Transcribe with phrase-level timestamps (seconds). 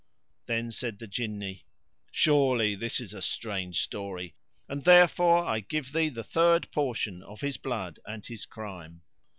[0.47, 1.67] Then said the Jinni,
[2.11, 4.33] "Surely this is a strange story
[4.67, 9.03] and therefor I give thee the third portion of his blood and his crime."